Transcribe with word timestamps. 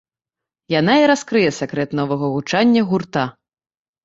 Яна 0.79 0.95
і 1.01 1.03
раскрые 1.11 1.49
сакрэт 1.59 1.93
новага 2.01 2.31
гучання 2.37 2.81
гурта. 2.89 3.23